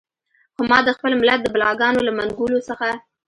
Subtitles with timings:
[0.55, 2.87] خو ما د خپل ملت د بلاګانو له منګولو څخه.